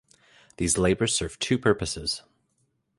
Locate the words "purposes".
1.59-2.23